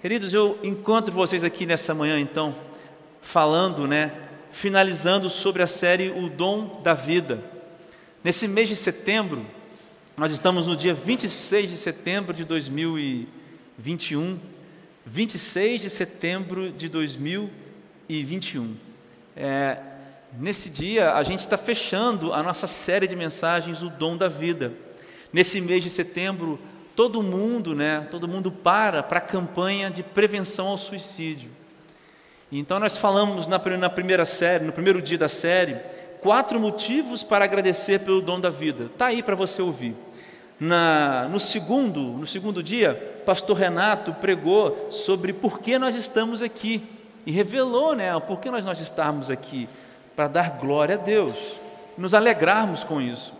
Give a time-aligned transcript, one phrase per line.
[0.00, 2.54] Queridos, eu encontro vocês aqui nessa manhã, então,
[3.20, 4.10] falando, né,
[4.50, 7.44] finalizando sobre a série O Dom da Vida.
[8.24, 9.44] Nesse mês de setembro,
[10.16, 14.38] nós estamos no dia 26 de setembro de 2021,
[15.04, 18.74] 26 de setembro de 2021.
[19.36, 19.76] É,
[20.38, 24.72] nesse dia, a gente está fechando a nossa série de mensagens, O Dom da Vida.
[25.30, 26.58] Nesse mês de setembro,
[27.00, 31.50] todo mundo, né, todo mundo para para a campanha de prevenção ao suicídio.
[32.52, 35.78] Então nós falamos na, primeira série, no primeiro dia da série,
[36.20, 38.84] quatro motivos para agradecer pelo dom da vida.
[38.84, 39.96] Está aí para você ouvir.
[40.60, 46.86] Na, no segundo, no segundo dia, Pastor Renato pregou sobre por que nós estamos aqui
[47.24, 49.66] e revelou, né, por que nós nós estamos aqui
[50.14, 51.34] para dar glória a Deus,
[51.96, 53.32] nos alegrarmos com isso.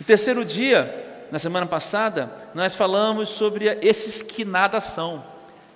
[0.00, 0.99] No terceiro dia,
[1.30, 5.24] na semana passada, nós falamos sobre esses que nada são,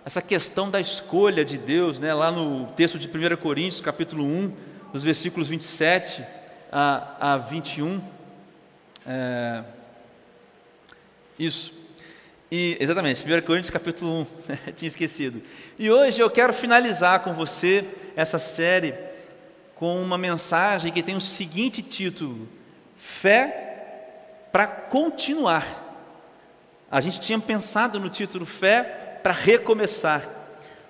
[0.05, 4.53] essa questão da escolha de Deus, né, lá no texto de 1 Coríntios, capítulo 1,
[4.93, 6.25] nos versículos 27
[6.71, 8.03] a, a 21.
[9.07, 9.65] É,
[11.39, 11.73] isso.
[12.51, 14.27] E, exatamente, 1 Coríntios capítulo
[14.69, 15.41] 1, tinha esquecido.
[15.79, 18.95] E hoje eu quero finalizar com você essa série
[19.75, 22.47] com uma mensagem que tem o seguinte título:
[22.99, 23.64] Fé
[24.55, 25.67] para continuar.
[26.89, 30.31] A gente tinha pensado no título Fé para recomeçar,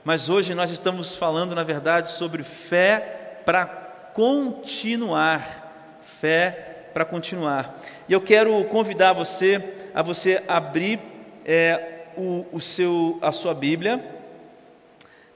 [0.04, 3.64] mas hoje nós estamos falando, na verdade, sobre fé para
[4.12, 6.02] continuar.
[6.20, 7.80] Fé para continuar.
[8.06, 11.00] E eu quero convidar você a você abrir
[11.42, 14.04] é, o, o, seu, a sua Bíblia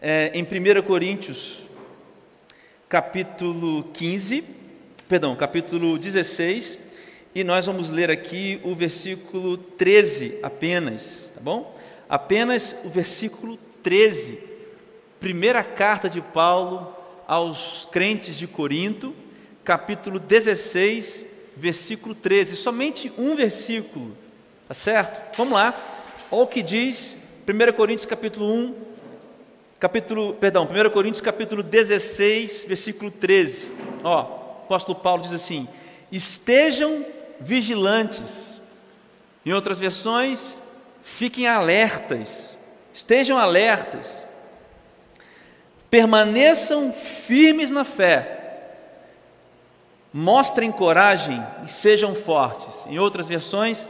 [0.03, 1.63] é, em 1 Coríntios,
[2.91, 4.45] capítulo 15,
[5.09, 6.88] perdão, capítulo 16
[7.39, 11.73] e nós vamos ler aqui o versículo 13 apenas, tá bom?
[12.09, 14.41] Apenas o versículo 13.
[15.21, 16.93] Primeira carta de Paulo
[17.29, 19.15] aos crentes de Corinto,
[19.63, 21.25] capítulo 16,
[21.57, 22.57] versículo 13.
[22.57, 24.17] Somente um versículo,
[24.67, 25.37] tá certo?
[25.37, 25.73] Vamos lá.
[26.33, 27.17] Olha o que diz
[27.47, 28.75] 1 Coríntios capítulo 1,
[29.79, 33.71] capítulo, perdão, 1 Coríntios capítulo 16, versículo 13.
[34.03, 35.69] Ó, o apóstolo Paulo diz assim:
[36.11, 37.07] "Estejam
[37.41, 38.61] vigilantes.
[39.45, 40.59] Em outras versões,
[41.03, 42.57] fiquem alertas,
[42.93, 44.27] estejam alertas,
[45.89, 48.37] permaneçam firmes na fé,
[50.13, 52.85] mostrem coragem e sejam fortes.
[52.87, 53.89] Em outras versões,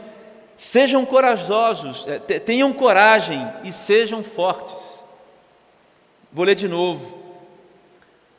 [0.55, 4.99] sejam corajosos, é, tenham coragem e sejam fortes.
[6.31, 7.17] Vou ler de novo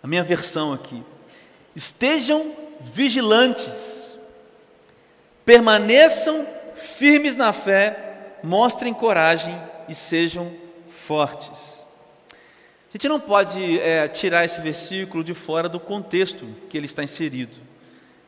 [0.02, 1.02] a minha versão aqui.
[1.74, 3.99] Estejam vigilantes
[5.44, 9.56] Permaneçam firmes na fé, mostrem coragem
[9.88, 10.52] e sejam
[10.90, 11.84] fortes.
[12.88, 17.04] A gente não pode é, tirar esse versículo de fora do contexto que ele está
[17.04, 17.56] inserido.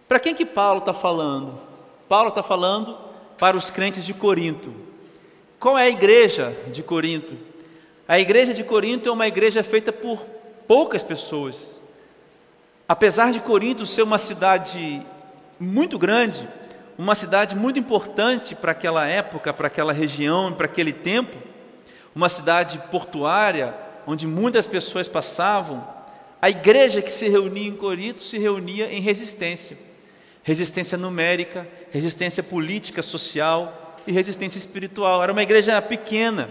[0.06, 1.60] Para quem que Paulo está falando?
[2.08, 2.96] Paulo está falando
[3.38, 4.72] para os crentes de Corinto.
[5.58, 7.36] Qual é a igreja de Corinto?
[8.06, 10.24] A igreja de Corinto é uma igreja feita por
[10.68, 11.80] poucas pessoas.
[12.88, 15.04] Apesar de Corinto ser uma cidade
[15.58, 16.46] muito grande,
[16.98, 21.36] uma cidade muito importante para aquela época, para aquela região, para aquele tempo,
[22.14, 23.74] uma cidade portuária,
[24.06, 25.86] onde muitas pessoas passavam,
[26.40, 29.78] a igreja que se reunia em Corinto se reunia em resistência.
[30.42, 35.22] Resistência numérica, resistência política, social e resistência espiritual.
[35.22, 36.50] Era uma igreja pequena.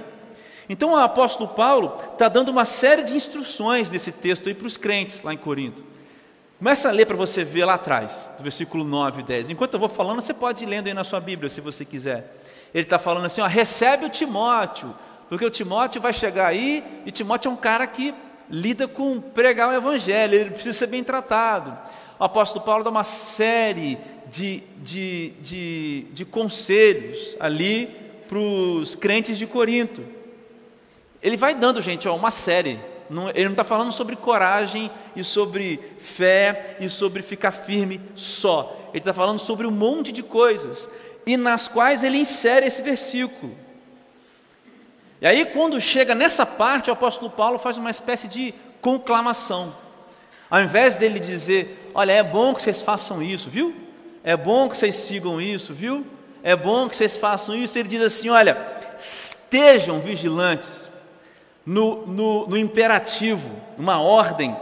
[0.70, 4.78] Então o apóstolo Paulo está dando uma série de instruções nesse texto aí para os
[4.78, 5.84] crentes lá em Corinto.
[6.62, 9.50] Começa a ler para você ver lá atrás, do versículo 9 e 10.
[9.50, 12.38] Enquanto eu vou falando, você pode ir lendo aí na sua Bíblia, se você quiser.
[12.72, 14.94] Ele está falando assim: ó, recebe o Timóteo,
[15.28, 18.14] porque o Timóteo vai chegar aí, e Timóteo é um cara que
[18.48, 21.76] lida com pregar o Evangelho, ele precisa ser bem tratado.
[22.20, 23.98] O apóstolo Paulo dá uma série
[24.30, 27.88] de, de, de, de conselhos ali
[28.30, 30.06] para os crentes de Corinto.
[31.24, 32.80] Ele vai dando, gente, ó, uma série
[33.12, 38.78] não, ele não está falando sobre coragem e sobre fé e sobre ficar firme só.
[38.90, 40.88] Ele está falando sobre um monte de coisas
[41.26, 43.54] e nas quais ele insere esse versículo.
[45.20, 49.76] E aí, quando chega nessa parte, o apóstolo Paulo faz uma espécie de conclamação.
[50.50, 53.76] Ao invés dele dizer: Olha, é bom que vocês façam isso, viu?
[54.24, 56.06] É bom que vocês sigam isso, viu?
[56.42, 57.78] É bom que vocês façam isso.
[57.78, 58.66] Ele diz assim: Olha,
[58.98, 60.91] estejam vigilantes
[61.66, 64.56] no, no, no imperativo, uma ordem.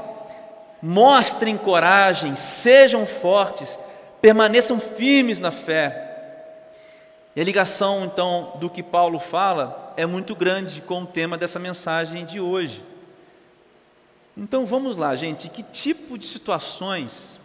[0.81, 3.77] Mostrem coragem, sejam fortes,
[4.21, 6.05] permaneçam firmes na fé.
[7.35, 11.59] E a ligação, então, do que Paulo fala é muito grande com o tema dessa
[11.59, 12.83] mensagem de hoje.
[14.37, 17.37] Então vamos lá, gente, que tipo de situações,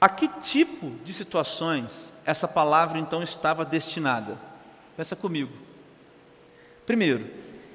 [0.00, 4.38] a que tipo de situações essa palavra então estava destinada?
[4.96, 5.52] Pensa comigo.
[6.86, 7.30] Primeiro,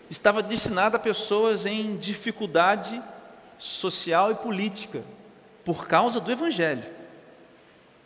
[0.10, 3.02] estava destinada a pessoas em dificuldade
[3.58, 5.04] social e política
[5.66, 6.84] por causa do Evangelho.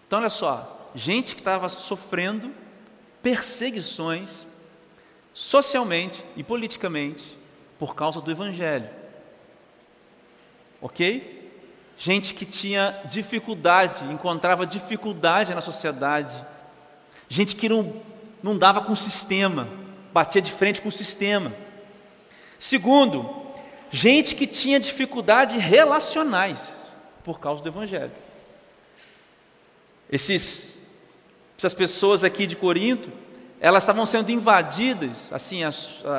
[0.07, 2.51] Então, olha só, gente que estava sofrendo
[3.21, 4.47] perseguições
[5.33, 7.37] socialmente e politicamente
[7.79, 8.89] por causa do Evangelho.
[10.81, 11.39] Ok?
[11.97, 16.35] Gente que tinha dificuldade, encontrava dificuldade na sociedade,
[17.29, 18.01] gente que não,
[18.41, 19.67] não dava com o sistema,
[20.13, 21.53] batia de frente com o sistema.
[22.57, 23.43] Segundo,
[23.89, 26.87] gente que tinha dificuldades relacionais
[27.23, 28.11] por causa do Evangelho.
[30.11, 30.79] Esses,
[31.57, 33.11] essas pessoas aqui de Corinto,
[33.59, 35.69] elas estavam sendo invadidas, assim, a,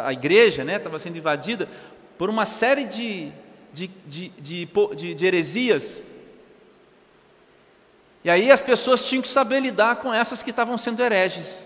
[0.07, 1.69] a igreja né, estava sendo invadida
[2.17, 3.33] por uma série de,
[3.73, 6.01] de, de, de, de, de heresias.
[8.25, 11.65] E aí as pessoas tinham que saber lidar com essas que estavam sendo hereges.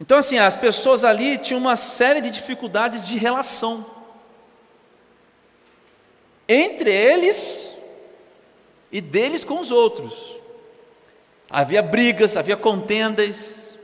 [0.00, 3.84] Então, assim, as pessoas ali tinham uma série de dificuldades de relação
[6.48, 7.70] entre eles
[8.90, 10.36] e deles com os outros.
[11.50, 13.78] Havia brigas, havia contendas,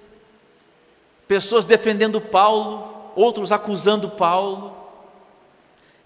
[1.28, 4.74] pessoas defendendo Paulo, outros acusando Paulo.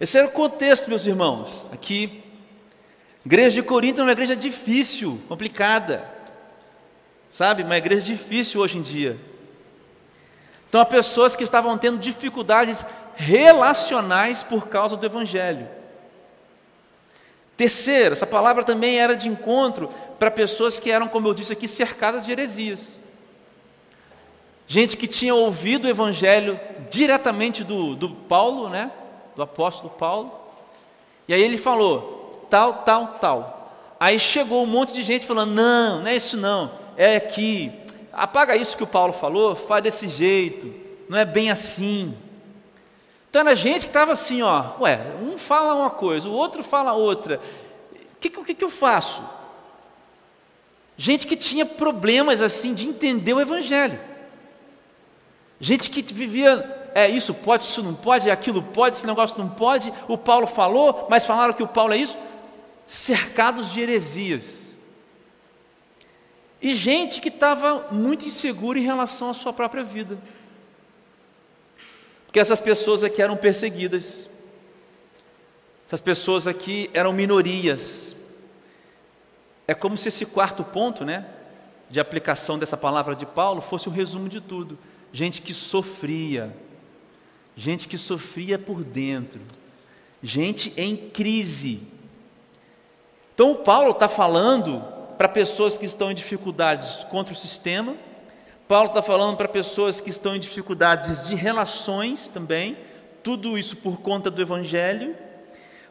[0.00, 1.48] Esse era o contexto, meus irmãos.
[1.72, 2.24] Aqui,
[3.24, 6.04] igreja de Corinto é uma igreja difícil, complicada,
[7.30, 7.62] sabe?
[7.62, 9.29] Uma igreja difícil hoje em dia.
[10.70, 12.86] Então, há pessoas que estavam tendo dificuldades
[13.16, 15.68] relacionais por causa do Evangelho.
[17.56, 21.68] Terceiro, essa palavra também era de encontro para pessoas que eram, como eu disse aqui,
[21.68, 22.96] cercadas de heresias.
[24.66, 26.58] Gente que tinha ouvido o evangelho
[26.88, 28.90] diretamente do, do Paulo, né?
[29.36, 30.32] Do apóstolo Paulo.
[31.28, 33.74] E aí ele falou, tal, tal, tal.
[34.00, 37.70] Aí chegou um monte de gente falando: não, não é isso não, é aqui.
[38.12, 40.72] Apaga isso que o Paulo falou, faz desse jeito,
[41.08, 42.14] não é bem assim.
[43.28, 46.92] Então era gente que estava assim, ó, ué, um fala uma coisa, o outro fala
[46.92, 47.40] outra.
[47.94, 49.22] O que, que, que eu faço?
[50.96, 53.98] Gente que tinha problemas assim de entender o Evangelho.
[55.60, 59.92] Gente que vivia, é isso pode, isso não pode, aquilo pode, esse negócio não pode.
[60.08, 62.16] O Paulo falou, mas falaram que o Paulo é isso.
[62.86, 64.69] Cercados de heresias.
[66.60, 70.18] E gente que estava muito insegura em relação à sua própria vida.
[72.26, 74.28] Porque essas pessoas aqui eram perseguidas.
[75.86, 78.14] Essas pessoas aqui eram minorias.
[79.66, 81.26] É como se esse quarto ponto, né,
[81.88, 84.78] de aplicação dessa palavra de Paulo fosse o resumo de tudo.
[85.12, 86.54] Gente que sofria,
[87.56, 89.40] gente que sofria por dentro,
[90.22, 91.82] gente em crise.
[93.34, 97.94] Então, Paulo está falando para pessoas que estão em dificuldades contra o sistema,
[98.66, 102.78] Paulo está falando para pessoas que estão em dificuldades de relações também,
[103.22, 105.14] tudo isso por conta do Evangelho.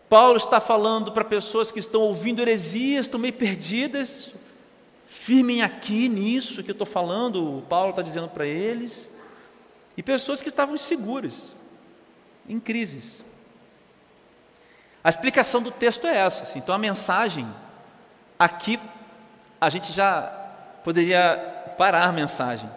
[0.09, 4.33] Paulo está falando para pessoas que estão ouvindo heresias, estão meio perdidas,
[5.05, 9.11] firmem aqui nisso que eu estou falando, Paulo está dizendo para eles,
[9.95, 11.55] e pessoas que estavam inseguras,
[12.47, 13.23] em crises.
[15.03, 17.47] A explicação do texto é essa, assim, então a mensagem,
[18.39, 18.79] aqui
[19.59, 20.23] a gente já
[20.83, 22.69] poderia parar a mensagem.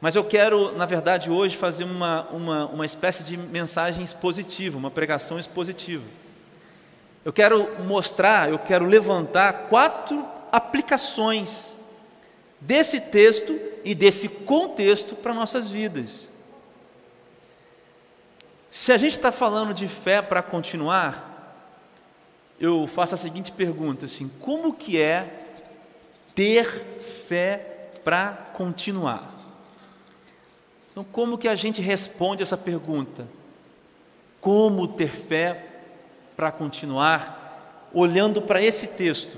[0.00, 4.90] Mas eu quero, na verdade, hoje fazer uma, uma, uma espécie de mensagem expositiva, uma
[4.90, 6.04] pregação expositiva.
[7.24, 11.72] Eu quero mostrar, eu quero levantar quatro aplicações
[12.60, 16.28] desse texto e desse contexto para nossas vidas.
[18.68, 21.32] Se a gente está falando de fé para continuar,
[22.58, 25.41] eu faço a seguinte pergunta: assim, como que é
[26.34, 26.66] ter
[27.28, 29.30] fé para continuar.
[30.90, 33.26] Então, como que a gente responde essa pergunta?
[34.40, 35.66] Como ter fé
[36.36, 37.88] para continuar?
[37.94, 39.36] Olhando para esse texto,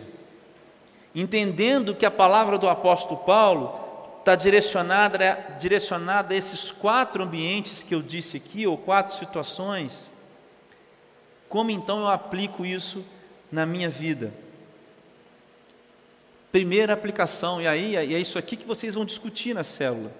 [1.14, 3.80] entendendo que a palavra do apóstolo Paulo
[4.18, 10.10] está direcionada, direcionada a esses quatro ambientes que eu disse aqui, ou quatro situações.
[11.48, 13.04] Como então eu aplico isso
[13.52, 14.32] na minha vida?
[16.54, 20.12] Primeira aplicação, e aí é isso aqui que vocês vão discutir na célula.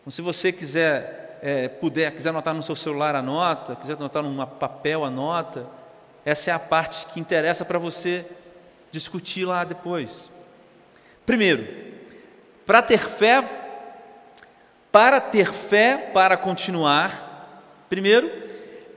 [0.00, 4.46] Então, se você quiser, é, puder, quiser anotar no seu celular, anota, quiser anotar num
[4.46, 5.66] papel, anota.
[6.24, 8.24] Essa é a parte que interessa para você
[8.90, 10.30] discutir lá depois.
[11.26, 11.68] Primeiro,
[12.64, 13.46] para ter fé,
[14.90, 18.32] para ter fé para continuar, primeiro,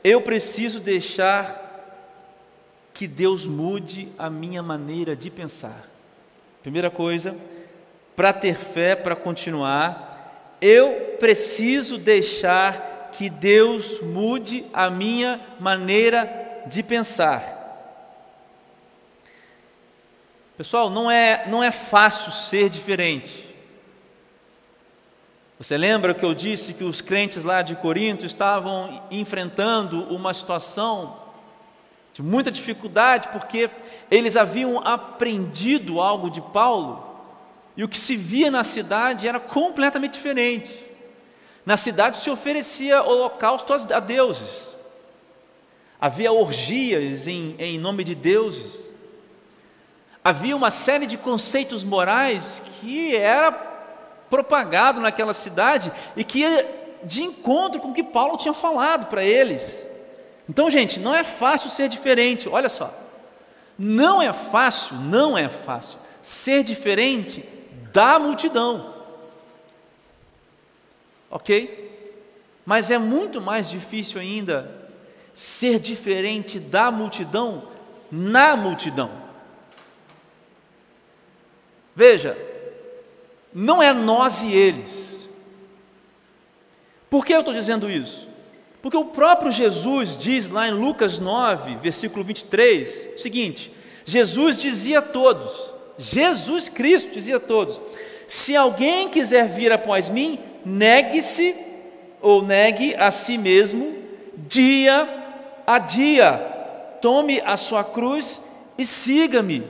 [0.02, 1.60] eu preciso deixar
[2.94, 5.92] que Deus mude a minha maneira de pensar.
[6.64, 7.38] Primeira coisa,
[8.16, 16.82] para ter fé para continuar, eu preciso deixar que Deus mude a minha maneira de
[16.82, 17.60] pensar.
[20.58, 23.46] Pessoal, não é, não é fácil ser diferente.
[25.60, 31.23] Você lembra que eu disse que os crentes lá de Corinto estavam enfrentando uma situação
[32.14, 33.70] de muita dificuldade, porque
[34.10, 37.12] eles haviam aprendido algo de Paulo,
[37.76, 40.72] e o que se via na cidade era completamente diferente.
[41.66, 44.78] Na cidade se oferecia holocausto a deuses,
[46.00, 48.94] havia orgias em, em nome de deuses,
[50.24, 53.52] havia uma série de conceitos morais que era
[54.30, 59.24] propagado naquela cidade e que ia de encontro com o que Paulo tinha falado para
[59.24, 59.93] eles.
[60.50, 62.94] Então, gente, não é fácil ser diferente, olha só.
[63.78, 67.44] Não é fácil, não é fácil ser diferente
[67.92, 68.94] da multidão.
[71.30, 71.82] Ok?
[72.66, 74.90] Mas é muito mais difícil ainda
[75.34, 77.68] ser diferente da multidão
[78.12, 79.12] na multidão.
[81.96, 82.38] Veja,
[83.54, 85.20] não é nós e eles.
[87.10, 88.28] Por que eu estou dizendo isso?
[88.84, 93.72] Porque o próprio Jesus diz lá em Lucas 9, versículo 23, o seguinte:
[94.04, 97.80] Jesus dizia a todos, Jesus Cristo dizia a todos:
[98.28, 101.56] se alguém quiser vir após mim, negue-se
[102.22, 103.96] ou negue a si mesmo,
[104.36, 105.08] dia
[105.66, 106.34] a dia,
[107.02, 108.42] tome a sua cruz
[108.78, 109.66] e siga-me.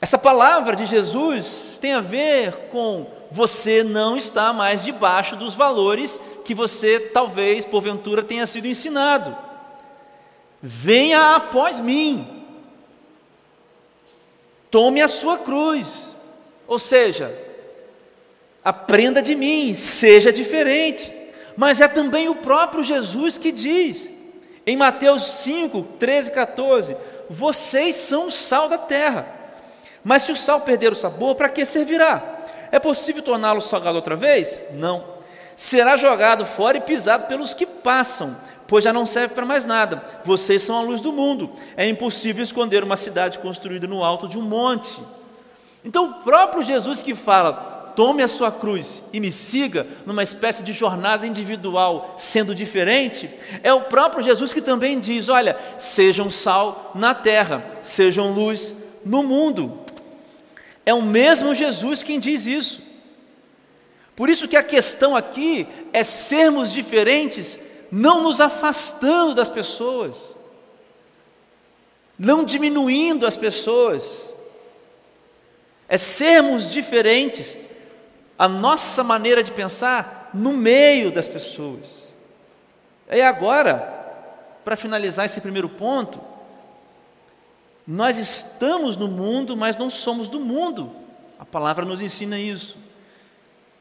[0.00, 6.18] Essa palavra de Jesus tem a ver com você não está mais debaixo dos valores
[6.48, 9.36] que você talvez, porventura, tenha sido ensinado.
[10.62, 12.42] Venha após mim,
[14.70, 16.16] tome a sua cruz,
[16.66, 17.38] ou seja,
[18.64, 21.12] aprenda de mim, seja diferente.
[21.54, 24.10] Mas é também o próprio Jesus que diz,
[24.66, 26.96] em Mateus 5, 13 e 14:
[27.28, 29.28] Vocês são o sal da terra,
[30.02, 32.40] mas se o sal perder o sabor, para que servirá?
[32.72, 34.64] É possível torná-lo salgado outra vez?
[34.72, 35.17] Não
[35.58, 38.36] será jogado fora e pisado pelos que passam,
[38.68, 40.04] pois já não serve para mais nada.
[40.24, 41.50] Vocês são a luz do mundo.
[41.76, 45.02] É impossível esconder uma cidade construída no alto de um monte.
[45.84, 50.62] Então, o próprio Jesus que fala: tome a sua cruz e me siga numa espécie
[50.62, 53.28] de jornada individual, sendo diferente,
[53.60, 59.24] é o próprio Jesus que também diz: olha, sejam sal na terra, sejam luz no
[59.24, 59.80] mundo.
[60.86, 62.87] É o mesmo Jesus quem diz isso.
[64.18, 67.56] Por isso que a questão aqui é sermos diferentes,
[67.88, 70.34] não nos afastando das pessoas,
[72.18, 74.28] não diminuindo as pessoas,
[75.88, 77.60] é sermos diferentes,
[78.36, 82.08] a nossa maneira de pensar no meio das pessoas.
[83.08, 83.76] E agora,
[84.64, 86.20] para finalizar esse primeiro ponto,
[87.86, 90.90] nós estamos no mundo, mas não somos do mundo.
[91.38, 92.87] A palavra nos ensina isso.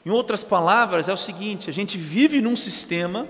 [0.07, 3.27] Em outras palavras, é o seguinte: a gente vive num sistema,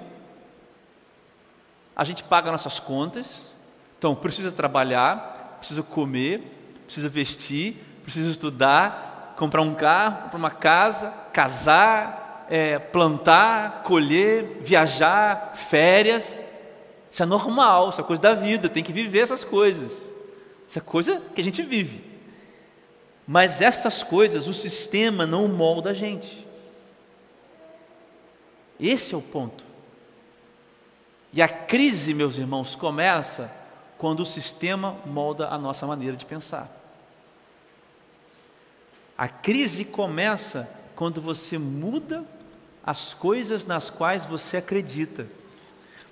[1.95, 3.51] a gente paga nossas contas,
[3.97, 6.39] então precisa trabalhar, precisa comer,
[6.85, 15.53] precisa vestir, precisa estudar, comprar um carro, comprar uma casa, casar, é, plantar, colher, viajar,
[15.55, 16.43] férias.
[17.09, 20.13] Isso é normal, isso é coisa da vida, tem que viver essas coisas.
[20.67, 22.03] Isso é coisa que a gente vive.
[23.25, 26.45] Mas essas coisas, o sistema não molda a gente.
[28.79, 29.63] Esse é o ponto.
[31.33, 33.53] E a crise, meus irmãos, começa
[33.97, 36.71] quando o sistema molda a nossa maneira de pensar.
[39.17, 42.23] A crise começa quando você muda
[42.85, 45.27] as coisas nas quais você acredita.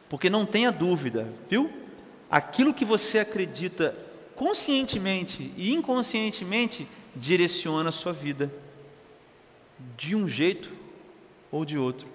[0.10, 1.72] Porque não tenha dúvida, viu?
[2.30, 3.96] Aquilo que você acredita
[4.36, 8.52] conscientemente e inconscientemente direciona a sua vida
[9.96, 10.72] de um jeito
[11.52, 12.15] ou de outro.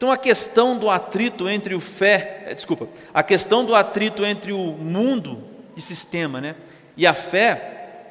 [0.00, 4.50] Então a questão do atrito entre o fé, é, desculpa, a questão do atrito entre
[4.50, 5.44] o mundo
[5.76, 6.56] e sistema, né,
[6.96, 8.06] e a fé,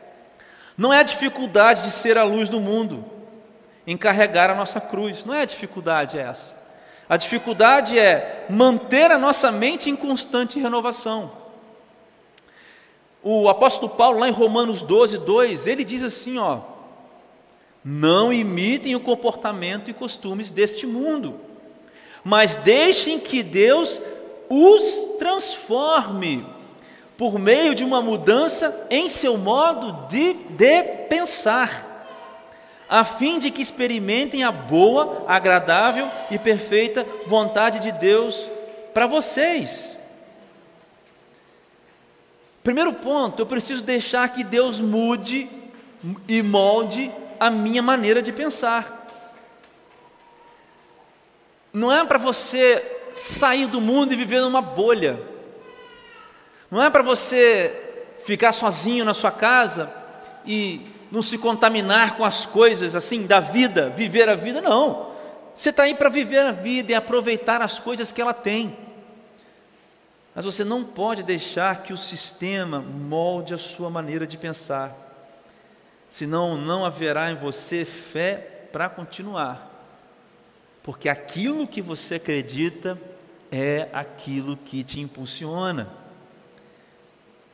[0.77, 3.03] não é a dificuldade de ser a luz do mundo,
[3.87, 6.55] em carregar a nossa cruz, não é a dificuldade essa.
[7.09, 11.31] A dificuldade é manter a nossa mente em constante renovação.
[13.23, 16.59] O apóstolo Paulo, lá em Romanos 12, 2, ele diz assim: ó,
[17.83, 21.48] não imitem o comportamento e costumes deste mundo,
[22.23, 24.01] mas deixem que Deus
[24.49, 26.45] os transforme
[27.17, 31.89] por meio de uma mudança em seu modo de, de pensar
[32.89, 38.49] a fim de que experimentem a boa, agradável e perfeita vontade de Deus
[38.95, 39.95] para vocês.
[42.63, 45.47] Primeiro ponto, eu preciso deixar que Deus mude
[46.27, 48.98] e molde a minha maneira de pensar.
[51.73, 52.83] Não é para você
[53.13, 55.19] sair do mundo e viver numa bolha.
[56.69, 57.89] Não é para você
[58.23, 59.91] ficar sozinho na sua casa
[60.45, 65.09] e não se contaminar com as coisas assim da vida, viver a vida, não.
[65.55, 68.77] Você está aí para viver a vida e aproveitar as coisas que ela tem.
[70.33, 74.95] Mas você não pode deixar que o sistema molde a sua maneira de pensar,
[76.07, 79.68] senão não haverá em você fé para continuar,
[80.89, 82.99] porque aquilo que você acredita
[83.51, 85.87] é aquilo que te impulsiona.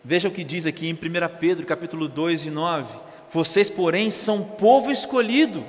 [0.01, 0.97] Veja o que diz aqui em 1
[1.37, 2.97] Pedro capítulo 2 e 9.
[3.33, 5.65] Vocês, porém, são povo escolhido.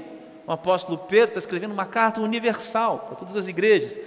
[0.47, 3.99] O apóstolo Pedro está escrevendo uma carta universal para todas as igrejas.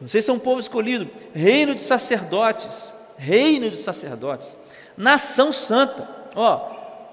[0.00, 4.46] Vocês são povo escolhido, reino de sacerdotes, reino de sacerdotes,
[4.96, 6.58] nação santa, ó,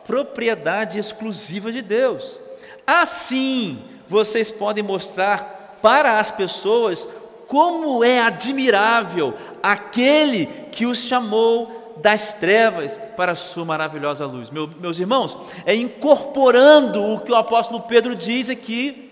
[0.06, 2.40] propriedade exclusiva de Deus.
[2.86, 7.08] Assim, vocês podem mostrar para as pessoas
[7.48, 14.50] como é admirável aquele que os chamou das trevas para a sua maravilhosa luz.
[14.50, 19.12] Meu, meus irmãos, é incorporando o que o apóstolo Pedro diz aqui.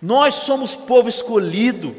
[0.00, 1.94] Nós somos povo escolhido,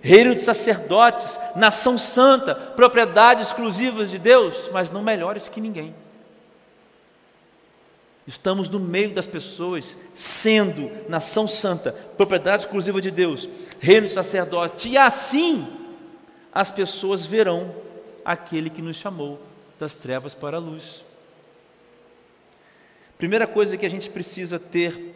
[0.00, 5.94] reino de sacerdotes, nação santa, propriedade exclusiva de Deus, mas não melhores que ninguém.
[8.28, 13.48] Estamos no meio das pessoas, sendo nação santa, propriedade exclusiva de Deus,
[13.80, 15.66] reino de sacerdotes, e assim
[16.52, 17.74] as pessoas verão
[18.22, 19.40] aquele que nos chamou
[19.80, 21.02] das trevas para a luz.
[23.16, 25.14] Primeira coisa que a gente precisa ter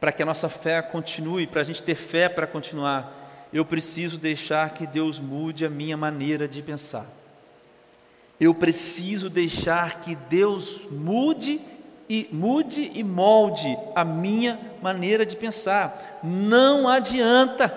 [0.00, 4.16] para que a nossa fé continue, para a gente ter fé para continuar, eu preciso
[4.16, 7.06] deixar que Deus mude a minha maneira de pensar.
[8.40, 11.60] Eu preciso deixar que Deus mude
[12.12, 16.20] e mude e molde a minha maneira de pensar.
[16.22, 17.74] Não adianta.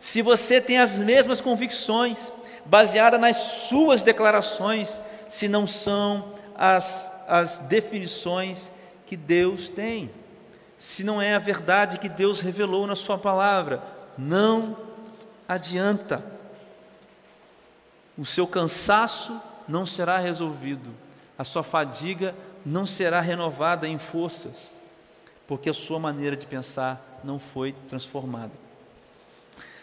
[0.00, 2.32] Se você tem as mesmas convicções,
[2.64, 8.68] baseada nas suas declarações, se não são as, as definições
[9.06, 10.10] que Deus tem,
[10.76, 13.80] se não é a verdade que Deus revelou na Sua palavra,
[14.18, 14.76] não
[15.48, 16.20] adianta.
[18.18, 20.90] O seu cansaço não será resolvido,
[21.38, 22.51] a sua fadiga não
[22.86, 24.70] será renovada em forças,
[25.46, 28.52] porque a sua maneira de pensar não foi transformada.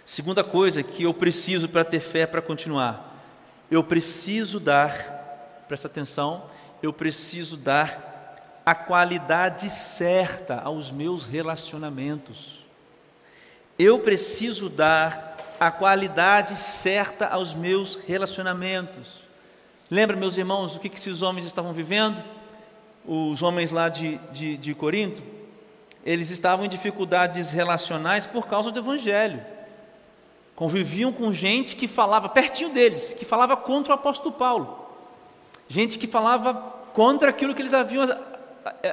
[0.05, 3.15] Segunda coisa que eu preciso para ter fé para continuar,
[3.69, 6.43] eu preciso dar, presta atenção,
[6.81, 12.65] eu preciso dar a qualidade certa aos meus relacionamentos.
[13.77, 19.21] Eu preciso dar a qualidade certa aos meus relacionamentos.
[19.91, 22.23] Lembra, meus irmãos, o que, que esses homens estavam vivendo?
[23.11, 25.23] Os homens lá de, de, de Corinto,
[26.05, 29.41] eles estavam em dificuldades relacionais por causa do Evangelho
[30.59, 34.89] conviviam com gente que falava pertinho deles, que falava contra o apóstolo Paulo,
[35.69, 36.53] gente que falava
[36.93, 38.17] contra aquilo que eles haviam eh,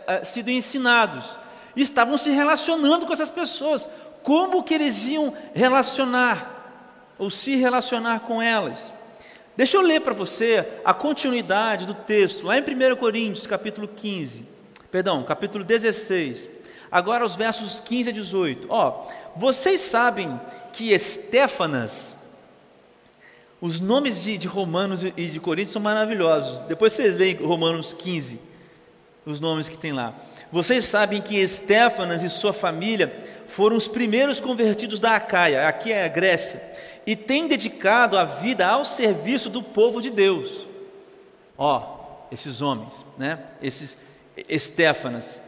[0.06, 1.36] eh, sido ensinados,
[1.74, 3.88] e estavam se relacionando com essas pessoas.
[4.22, 8.94] Como que eles iam relacionar ou se relacionar com elas?
[9.56, 14.44] Deixa eu ler para você a continuidade do texto, lá em 1 Coríntios, capítulo 15,
[14.90, 16.50] perdão, capítulo 16,
[16.92, 18.66] agora os versos 15 a 18.
[18.68, 20.38] Ó, vocês sabem
[20.74, 22.14] que Estéfanas,
[23.58, 26.60] os nomes de, de, Romanos e de Coríntios são maravilhosos.
[26.68, 28.38] Depois vocês leem Romanos 15,
[29.24, 30.12] os nomes que tem lá.
[30.52, 36.04] Vocês sabem que Estéfanas e sua família foram os primeiros convertidos da Acaia, aqui é
[36.04, 36.62] a Grécia,
[37.06, 40.66] e têm dedicado a vida ao serviço do povo de Deus.
[41.56, 41.96] Ó,
[42.32, 43.38] esses homens, né?
[43.62, 43.96] Esses
[44.48, 45.40] Estéfanas.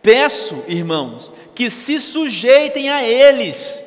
[0.00, 3.82] Peço, irmãos, que se sujeitem a eles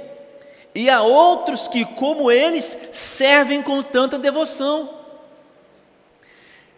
[0.73, 4.95] e a outros que, como eles, servem com tanta devoção.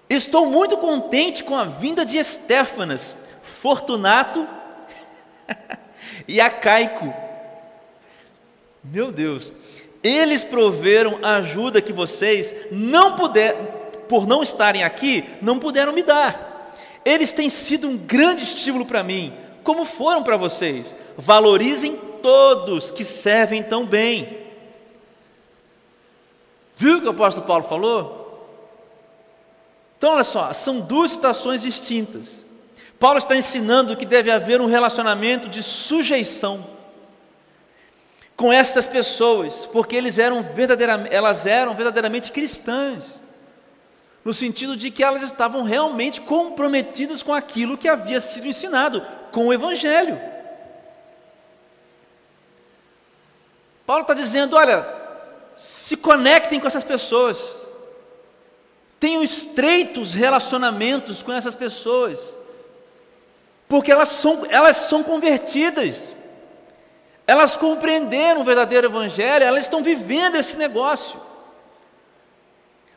[0.09, 4.47] Estou muito contente com a vinda de Estéfanas, Fortunato
[6.27, 7.13] e Acaico.
[8.83, 9.51] Meu Deus,
[10.03, 13.57] eles proveram a ajuda que vocês não puderam,
[14.07, 16.71] por não estarem aqui, não puderam me dar.
[17.03, 19.33] Eles têm sido um grande estímulo para mim,
[19.63, 20.95] como foram para vocês.
[21.17, 24.45] Valorizem todos que servem tão bem.
[26.75, 28.17] Viu o que o apóstolo Paulo falou?
[29.97, 32.45] Então, olha só, são duas situações distintas.
[32.99, 36.76] Paulo está ensinando que deve haver um relacionamento de sujeição
[38.37, 43.19] com essas pessoas, porque eles eram verdadeiramente, elas eram verdadeiramente cristãs,
[44.23, 49.47] no sentido de que elas estavam realmente comprometidas com aquilo que havia sido ensinado, com
[49.47, 50.21] o Evangelho.
[53.87, 54.85] Paulo está dizendo: olha,
[55.55, 57.65] se conectem com essas pessoas,
[58.99, 62.19] tenham estreitos relacionamentos com essas pessoas,
[63.67, 66.13] porque elas são, elas são convertidas,
[67.27, 71.19] elas compreenderam o verdadeiro Evangelho, elas estão vivendo esse negócio.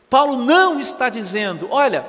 [0.08, 2.06] Paulo não está dizendo, olha,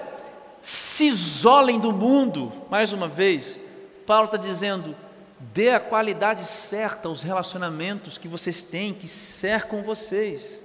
[0.61, 3.59] se isolem do mundo, mais uma vez,
[4.05, 4.95] Paulo está dizendo,
[5.39, 10.61] dê a qualidade certa aos relacionamentos que vocês têm, que cercam vocês.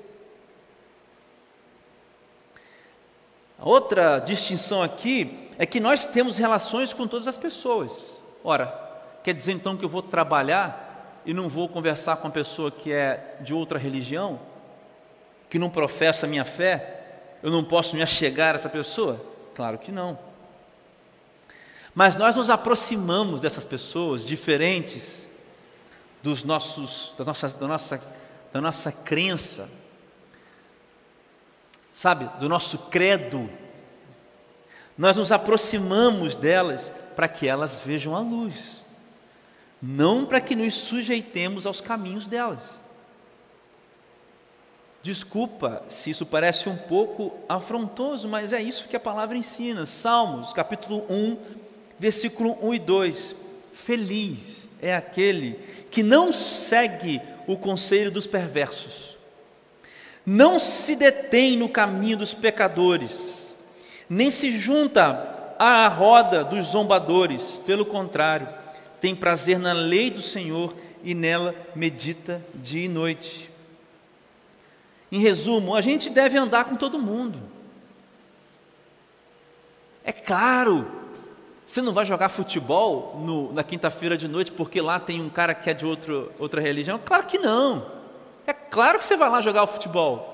[3.59, 8.21] A outra distinção aqui é que nós temos relações com todas as pessoas.
[8.45, 8.67] Ora,
[9.25, 10.86] quer dizer então que eu vou trabalhar
[11.27, 14.41] e não vou conversar com uma pessoa que é de outra religião,
[15.51, 17.03] que não professa a minha fé?
[17.43, 19.21] Eu não posso me achegar a essa pessoa?
[19.55, 20.17] Claro que não.
[21.95, 25.27] Mas nós nos aproximamos dessas pessoas diferentes
[26.23, 28.03] dos nossos, da, nossa, da, nossa,
[28.53, 29.69] da nossa crença,
[31.95, 33.49] sabe, do nosso credo.
[34.97, 38.76] Nós nos aproximamos delas para que elas vejam a luz,
[39.83, 42.61] não para que nos sujeitemos aos caminhos delas.
[45.03, 49.87] Desculpa se isso parece um pouco afrontoso, mas é isso que a palavra ensina.
[49.87, 51.37] Salmos, capítulo 1,
[51.97, 53.37] versículo 1 e 2:
[53.73, 55.61] Feliz é aquele
[55.93, 59.17] que não segue o conselho dos perversos,
[60.25, 63.55] não se detém no caminho dos pecadores,
[64.11, 68.49] nem se junta à roda dos zombadores, pelo contrário,
[69.01, 73.51] tem prazer na lei do Senhor e nela medita dia e noite.
[75.11, 77.41] Em resumo, a gente deve andar com todo mundo.
[80.05, 80.87] É claro
[81.67, 85.53] você não vai jogar futebol no, na quinta-feira de noite porque lá tem um cara
[85.53, 87.01] que é de outro, outra religião?
[87.05, 87.91] Claro que não.
[88.47, 90.33] É claro que você vai lá jogar o futebol.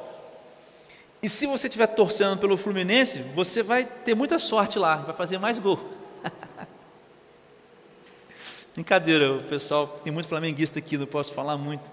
[1.22, 5.38] E se você estiver torcendo pelo Fluminense, você vai ter muita sorte lá, vai fazer
[5.38, 5.80] mais gol.
[8.74, 11.90] Brincadeira, o pessoal, tem muito flamenguista aqui, não posso falar muito.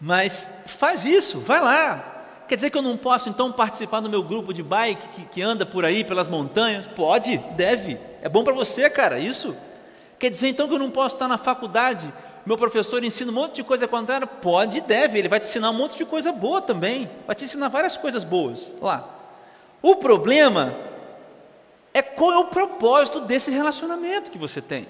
[0.00, 4.22] Mas faz isso, vai lá, Quer dizer que eu não posso então participar do meu
[4.22, 6.86] grupo de bike que, que anda por aí pelas montanhas?
[6.86, 7.98] Pode, deve.
[8.22, 9.54] É bom para você, cara, isso.
[10.18, 12.10] Quer dizer então que eu não posso estar na faculdade?
[12.46, 14.26] Meu professor ensina um monte de coisa contrária?
[14.26, 15.18] Pode, deve.
[15.18, 17.10] Ele vai te ensinar um monte de coisa boa também.
[17.26, 19.06] Vai te ensinar várias coisas boas lá.
[19.82, 20.74] O problema
[21.92, 24.86] é qual é o propósito desse relacionamento que você tem.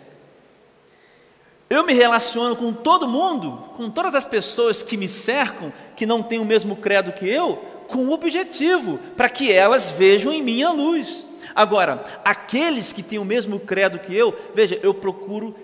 [1.70, 6.22] Eu me relaciono com todo mundo, com todas as pessoas que me cercam, que não
[6.22, 7.56] têm o mesmo credo que eu,
[7.88, 11.26] com o objetivo, para que elas vejam em mim a luz.
[11.54, 15.54] Agora, aqueles que têm o mesmo credo que eu, veja, eu procuro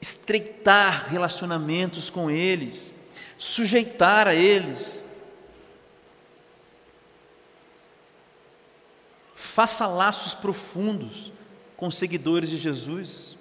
[0.00, 2.92] estreitar relacionamentos com eles,
[3.36, 5.03] sujeitar a eles.
[9.54, 11.32] Faça laços profundos
[11.76, 13.36] com seguidores de Jesus.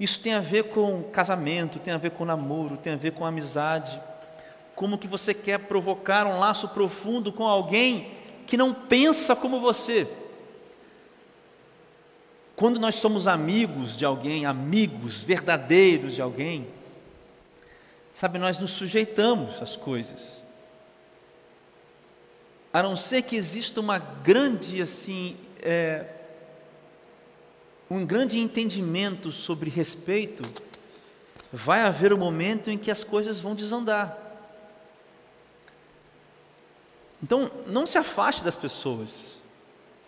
[0.00, 3.24] Isso tem a ver com casamento, tem a ver com namoro, tem a ver com
[3.24, 4.02] amizade.
[4.74, 8.14] Como que você quer provocar um laço profundo com alguém
[8.48, 10.08] que não pensa como você?
[12.56, 16.66] Quando nós somos amigos de alguém, amigos verdadeiros de alguém,
[18.12, 20.42] sabe, nós nos sujeitamos às coisas.
[22.76, 26.04] A não ser que exista uma grande assim é,
[27.88, 30.42] um grande entendimento sobre respeito,
[31.50, 34.14] vai haver um momento em que as coisas vão desandar.
[37.22, 39.36] Então, não se afaste das pessoas,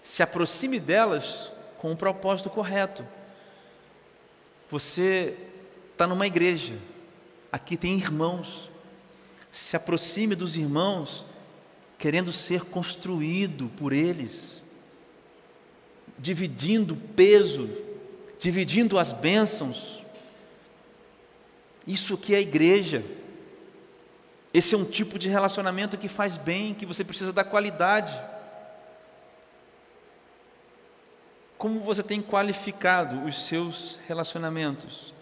[0.02, 3.02] se aproxime delas com o propósito correto.
[4.68, 5.38] Você
[5.92, 6.76] está numa igreja,
[7.50, 8.68] aqui tem irmãos,
[9.50, 11.24] se aproxime dos irmãos,
[11.98, 14.58] querendo ser construído por eles
[16.18, 17.70] dividindo o peso,
[18.38, 20.02] dividindo as bênçãos.
[21.87, 23.04] Isso que é a igreja.
[24.52, 28.20] Esse é um tipo de relacionamento que faz bem, que você precisa dar qualidade.
[31.56, 35.14] Como você tem qualificado os seus relacionamentos?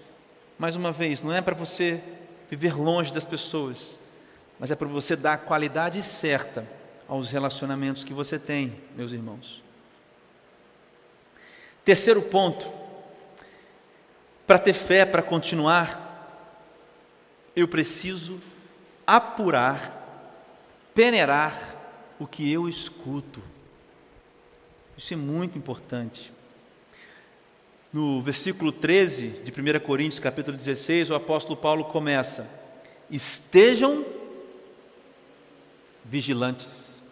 [0.59, 2.03] Mais uma vez, não é para você
[2.51, 3.99] viver longe das pessoas,
[4.59, 6.67] mas é para você dar a qualidade certa
[7.09, 9.63] aos relacionamentos que você tem, meus irmãos.
[11.85, 12.71] Terceiro ponto,
[14.47, 16.03] para ter fé, para continuar,
[17.55, 18.41] eu preciso
[19.07, 20.35] apurar,
[20.95, 21.77] peneirar
[22.19, 23.41] o que eu escuto.
[24.97, 26.33] Isso é muito importante.
[27.93, 32.49] No versículo 13 de 1 Coríntios, capítulo 16, o apóstolo Paulo começa:
[33.11, 34.05] Estejam
[36.09, 37.03] vigilantes.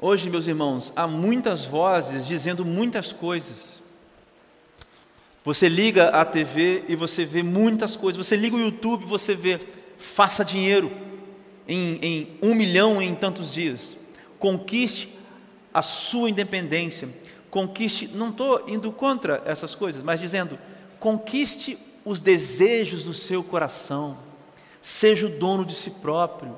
[0.00, 3.82] Hoje, meus irmãos, há muitas vozes dizendo muitas coisas.
[5.44, 8.26] Você liga a TV e você vê muitas coisas.
[8.26, 9.60] Você liga o YouTube e você vê
[9.98, 10.90] faça dinheiro
[11.66, 13.96] em, em um milhão em tantos dias.
[14.38, 15.16] Conquiste
[15.72, 17.08] a sua independência.
[17.50, 20.58] Conquiste, não estou indo contra essas coisas, mas dizendo,
[21.00, 24.25] conquiste os desejos do seu coração.
[24.86, 26.56] Seja o dono de si próprio.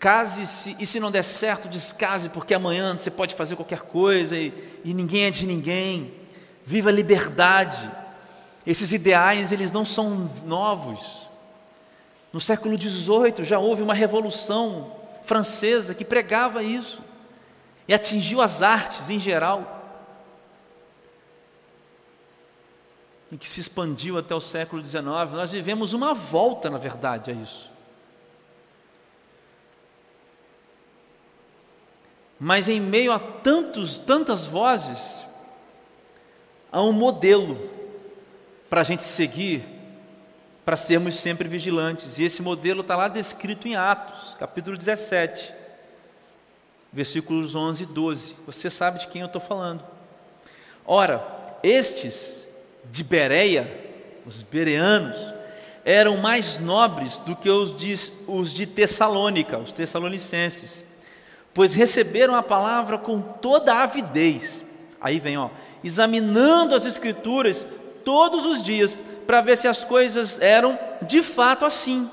[0.00, 4.54] Case-se, e se não der certo, descase, porque amanhã você pode fazer qualquer coisa e,
[4.82, 6.14] e ninguém é de ninguém
[6.64, 7.90] viva a liberdade.
[8.66, 11.28] Esses ideais, eles não são novos.
[12.32, 14.92] No século XVIII já houve uma revolução
[15.24, 17.02] francesa que pregava isso
[17.86, 19.75] e atingiu as artes em geral.
[23.30, 25.04] E que se expandiu até o século XIX.
[25.04, 27.70] Nós vivemos uma volta, na verdade, a isso.
[32.38, 35.24] Mas em meio a tantos, tantas vozes,
[36.70, 37.70] há um modelo
[38.68, 39.64] para a gente seguir,
[40.64, 42.18] para sermos sempre vigilantes.
[42.18, 45.52] E esse modelo está lá descrito em Atos, capítulo 17,
[46.92, 48.36] versículos 11 e 12.
[48.46, 49.82] Você sabe de quem eu estou falando.
[50.84, 51.26] Ora,
[51.62, 52.45] estes
[52.90, 53.84] de Bereia,
[54.26, 55.16] os bereanos,
[55.84, 57.94] eram mais nobres do que os de,
[58.26, 60.84] os de Tessalônica, os tessalonicenses,
[61.54, 64.64] pois receberam a palavra com toda a avidez.
[65.00, 65.50] Aí vem, ó,
[65.84, 67.66] examinando as Escrituras
[68.04, 72.10] todos os dias para ver se as coisas eram de fato assim.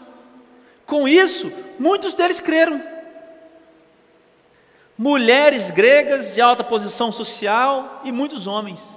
[0.85, 2.81] Com isso, muitos deles creram.
[4.95, 8.92] Mulheres gregas de alta posição social e muitos homens.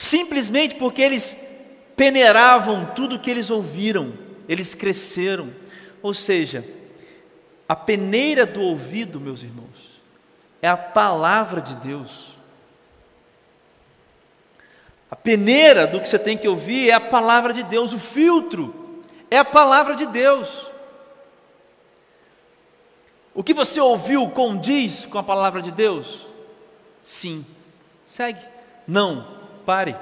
[0.00, 1.36] Simplesmente porque eles
[1.96, 4.16] peneiravam tudo que eles ouviram,
[4.48, 5.52] eles cresceram.
[6.00, 6.64] Ou seja,
[7.68, 10.00] a peneira do ouvido, meus irmãos,
[10.62, 12.28] é a palavra de Deus.
[15.10, 19.02] A peneira do que você tem que ouvir é a palavra de Deus, o filtro
[19.28, 20.70] é a palavra de Deus.
[23.34, 26.24] O que você ouviu condiz com a palavra de Deus?
[27.02, 27.44] Sim.
[28.06, 28.46] Segue.
[28.86, 29.37] Não.
[29.68, 29.94] Pare.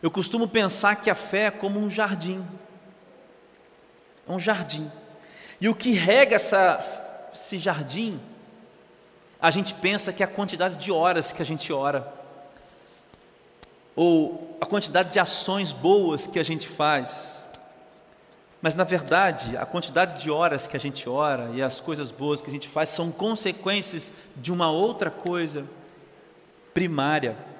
[0.00, 2.46] Eu costumo pensar que a fé é como um jardim.
[4.24, 4.88] É um jardim.
[5.60, 6.78] E o que rega essa,
[7.34, 8.20] esse jardim,
[9.40, 12.06] a gente pensa que é a quantidade de horas que a gente ora
[13.96, 17.42] ou a quantidade de ações boas que a gente faz.
[18.60, 22.40] Mas na verdade, a quantidade de horas que a gente ora e as coisas boas
[22.40, 25.66] que a gente faz são consequências de uma outra coisa
[26.72, 27.50] primária.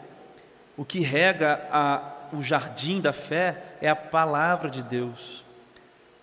[0.76, 5.44] O que rega a, o jardim da fé é a palavra de Deus,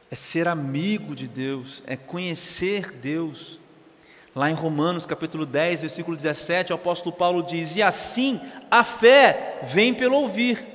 [0.09, 3.59] é ser amigo de Deus, é conhecer Deus.
[4.35, 8.39] Lá em Romanos capítulo 10, versículo 17, o apóstolo Paulo diz: E assim
[8.71, 10.65] a fé vem pelo ouvir,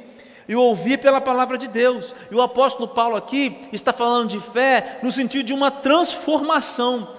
[0.48, 2.14] e o ouvir pela palavra de Deus.
[2.30, 7.16] E o apóstolo Paulo aqui está falando de fé no sentido de uma transformação.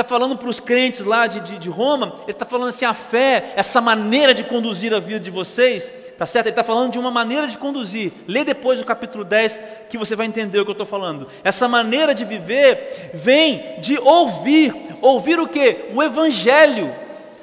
[0.00, 2.94] Está falando para os crentes lá de, de, de Roma, ele está falando assim: a
[2.94, 6.48] fé, essa maneira de conduzir a vida de vocês, Tá certo?
[6.48, 8.12] Ele está falando de uma maneira de conduzir.
[8.28, 9.58] Lê depois o capítulo 10
[9.88, 11.26] que você vai entender o que eu estou falando.
[11.42, 14.74] Essa maneira de viver vem de ouvir.
[15.00, 15.86] Ouvir o que?
[15.94, 16.94] O Evangelho,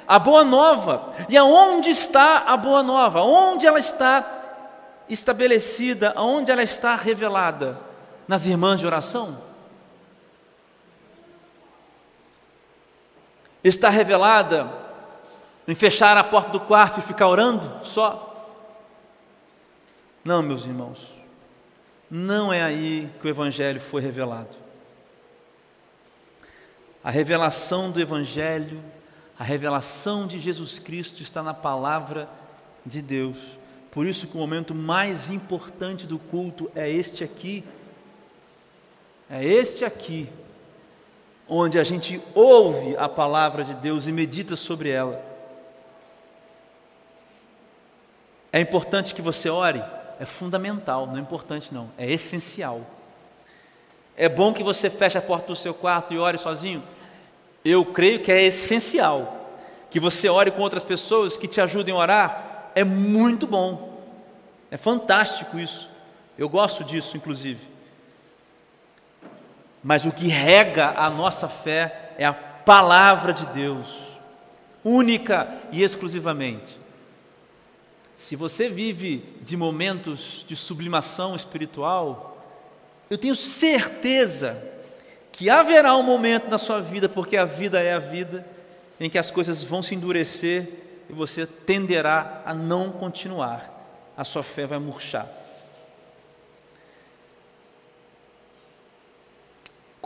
[0.06, 1.12] a Boa Nova.
[1.28, 3.22] E aonde está a Boa Nova?
[3.22, 4.24] Onde ela está
[5.08, 6.12] estabelecida?
[6.14, 7.80] Aonde ela está revelada?
[8.28, 9.47] Nas irmãs de oração?
[13.68, 14.72] Está revelada
[15.66, 18.24] em fechar a porta do quarto e ficar orando só?
[20.24, 20.98] Não, meus irmãos,
[22.10, 24.56] não é aí que o Evangelho foi revelado.
[27.04, 28.82] A revelação do Evangelho,
[29.38, 32.26] a revelação de Jesus Cristo está na palavra
[32.86, 33.36] de Deus.
[33.90, 37.62] Por isso que o momento mais importante do culto é este aqui.
[39.28, 40.26] É este aqui,
[41.48, 45.24] onde a gente ouve a palavra de Deus e medita sobre ela.
[48.52, 49.82] É importante que você ore?
[50.20, 52.82] É fundamental, não é importante não, é essencial.
[54.16, 56.82] É bom que você feche a porta do seu quarto e ore sozinho?
[57.64, 59.36] Eu creio que é essencial.
[59.90, 64.02] Que você ore com outras pessoas que te ajudem a orar, é muito bom.
[64.70, 65.88] É fantástico isso.
[66.36, 67.60] Eu gosto disso, inclusive.
[69.88, 73.88] Mas o que rega a nossa fé é a palavra de Deus,
[74.84, 76.78] única e exclusivamente.
[78.14, 82.36] Se você vive de momentos de sublimação espiritual,
[83.08, 84.62] eu tenho certeza
[85.32, 88.46] que haverá um momento na sua vida, porque a vida é a vida,
[89.00, 90.68] em que as coisas vão se endurecer
[91.08, 95.26] e você tenderá a não continuar, a sua fé vai murchar.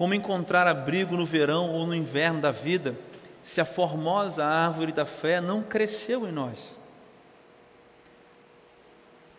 [0.02, 2.98] Como encontrar abrigo no verão ou no inverno da vida,
[3.40, 6.76] se a formosa árvore da fé não cresceu em nós?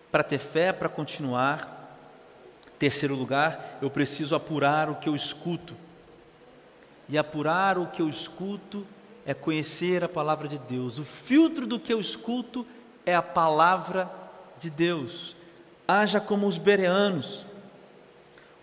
[0.09, 1.99] Para ter fé, para continuar,
[2.79, 5.75] terceiro lugar, eu preciso apurar o que eu escuto.
[7.09, 8.87] E apurar o que eu escuto
[9.25, 10.97] é conhecer a palavra de Deus.
[10.97, 12.65] O filtro do que eu escuto
[13.05, 14.09] é a palavra
[14.57, 15.35] de Deus.
[15.85, 17.45] Haja como os bereanos.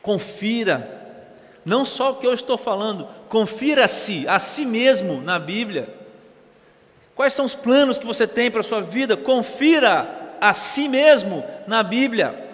[0.01, 1.00] Confira
[1.71, 5.89] não só o que eu estou falando, confira-se a si mesmo na Bíblia.
[7.15, 9.17] Quais são os planos que você tem para a sua vida?
[9.17, 12.49] Confira a si mesmo na Bíblia.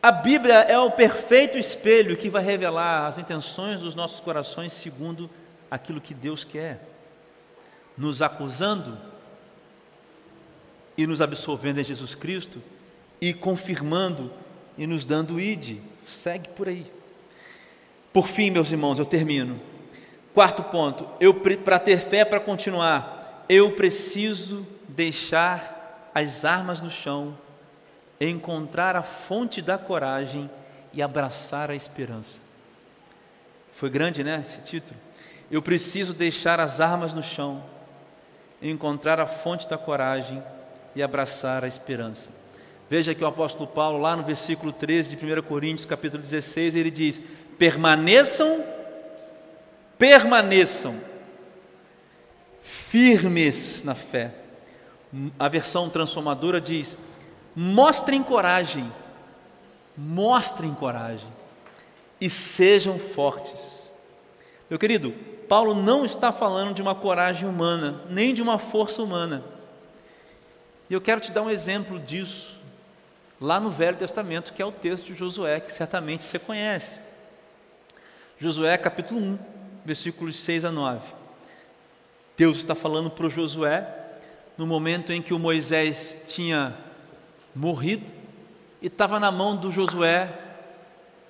[0.00, 5.28] A Bíblia é o perfeito espelho que vai revelar as intenções dos nossos corações segundo
[5.68, 6.86] aquilo que Deus quer,
[7.98, 8.96] nos acusando
[10.96, 12.62] e nos absolvendo em Jesus Cristo
[13.20, 14.30] e confirmando
[14.78, 15.82] e nos dando ide.
[16.06, 16.93] Segue por aí.
[18.14, 19.60] Por fim, meus irmãos, eu termino.
[20.32, 27.36] Quarto ponto, eu para ter fé para continuar, eu preciso deixar as armas no chão,
[28.20, 30.48] encontrar a fonte da coragem
[30.92, 32.38] e abraçar a esperança.
[33.72, 34.96] Foi grande, né, esse título?
[35.50, 37.64] Eu preciso deixar as armas no chão,
[38.62, 40.40] encontrar a fonte da coragem
[40.94, 42.30] e abraçar a esperança.
[42.88, 46.90] Veja que o apóstolo Paulo, lá no versículo 13 de 1 Coríntios, capítulo 16, ele
[46.90, 47.20] diz:
[47.58, 48.64] permaneçam,
[49.98, 51.00] permaneçam
[52.62, 54.34] firmes na fé.
[55.38, 56.98] A versão transformadora diz:
[57.54, 58.92] mostrem coragem,
[59.96, 61.28] mostrem coragem
[62.20, 63.90] e sejam fortes.
[64.68, 65.12] Meu querido,
[65.48, 69.44] Paulo não está falando de uma coragem humana, nem de uma força humana.
[70.88, 72.58] E eu quero te dar um exemplo disso,
[73.40, 76.98] lá no Velho Testamento, que é o texto de Josué, que certamente você conhece.
[78.44, 79.38] Josué capítulo 1,
[79.86, 81.00] versículos 6 a 9.
[82.36, 83.88] Deus está falando para Josué
[84.58, 86.76] no momento em que o Moisés tinha
[87.54, 88.12] morrido
[88.82, 90.30] e estava na mão do Josué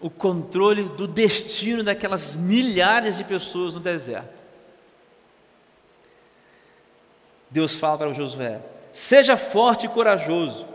[0.01, 4.35] o controle do destino daquelas milhares de pessoas no deserto.
[7.49, 8.61] Deus fala para o Josué:
[8.93, 10.67] Seja forte e corajoso,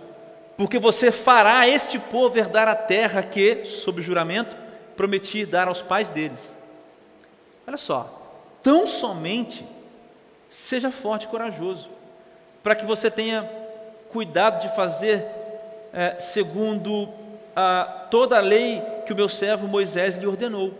[0.56, 4.69] porque você fará este povo herdar a terra que, sob juramento,
[5.00, 6.54] prometi dar aos pais deles.
[7.66, 9.66] Olha só, tão somente
[10.50, 11.90] seja forte e corajoso,
[12.62, 13.50] para que você tenha
[14.10, 15.26] cuidado de fazer
[15.94, 17.08] é, segundo
[17.56, 20.78] a, toda a lei que o meu servo Moisés lhe ordenou.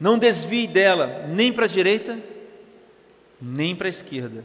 [0.00, 2.18] Não desvie dela nem para a direita,
[3.40, 4.44] nem para a esquerda,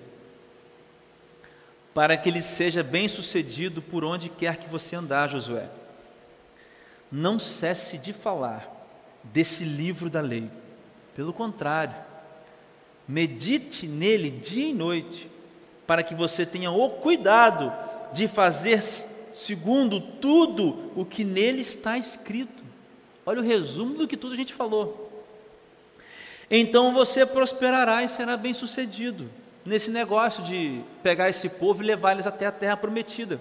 [1.92, 5.68] para que ele seja bem sucedido por onde quer que você andar, Josué
[7.12, 8.74] não cesse de falar
[9.24, 10.50] desse livro da lei.
[11.16, 11.96] Pelo contrário,
[13.08, 15.30] medite nele dia e noite,
[15.86, 17.74] para que você tenha o cuidado
[18.14, 18.82] de fazer
[19.34, 22.64] segundo tudo o que nele está escrito.
[23.26, 25.08] Olha o resumo do que tudo a gente falou.
[26.50, 29.30] Então você prosperará e será bem-sucedido
[29.66, 33.40] nesse negócio de pegar esse povo e levar eles até a terra prometida.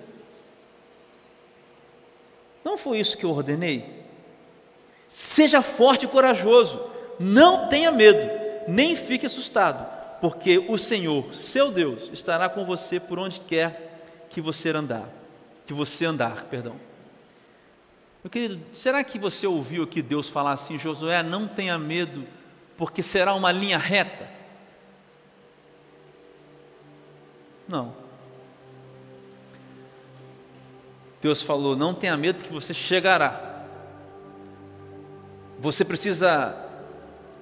[2.66, 4.04] Não foi isso que eu ordenei?
[5.08, 6.84] Seja forte e corajoso,
[7.16, 8.28] não tenha medo,
[8.66, 9.86] nem fique assustado,
[10.20, 15.08] porque o Senhor, seu Deus, estará com você por onde quer que você andar,
[15.64, 16.74] que você andar, perdão.
[18.24, 22.26] Meu querido, será que você ouviu aqui Deus falar assim, Josué, não tenha medo,
[22.76, 24.28] porque será uma linha reta?
[27.68, 27.94] Não.
[31.20, 33.64] Deus falou: não tenha medo que você chegará.
[35.58, 36.54] Você precisa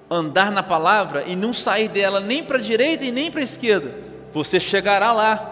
[0.09, 3.43] andar na palavra e não sair dela nem para a direita e nem para a
[3.43, 3.93] esquerda.
[4.33, 5.51] Você chegará lá.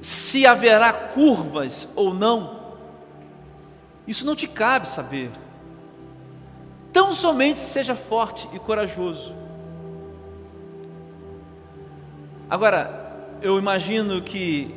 [0.00, 2.58] Se haverá curvas ou não,
[4.06, 5.30] isso não te cabe saber.
[6.92, 9.34] Tão somente seja forte e corajoso.
[12.48, 14.74] Agora, eu imagino que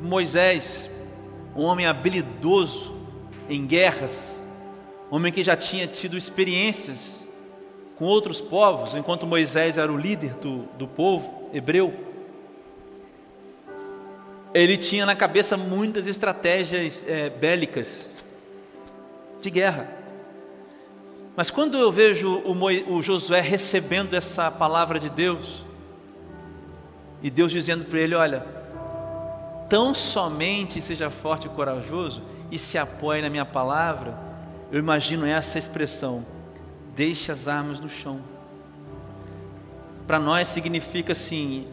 [0.00, 0.90] Moisés,
[1.54, 2.94] um homem habilidoso
[3.48, 4.40] em guerras,
[5.10, 7.24] um homem que já tinha tido experiências
[7.96, 11.92] com outros povos, enquanto Moisés era o líder do, do povo hebreu,
[14.54, 18.08] ele tinha na cabeça muitas estratégias é, bélicas
[19.40, 19.88] de guerra.
[21.36, 25.64] Mas quando eu vejo o, Mo, o Josué recebendo essa palavra de Deus,
[27.22, 28.44] e Deus dizendo para ele: Olha,
[29.68, 34.18] tão somente seja forte e corajoso e se apoie na minha palavra,
[34.72, 36.24] eu imagino essa expressão:
[36.94, 38.20] deixe as armas no chão.
[40.06, 41.66] Para nós significa assim: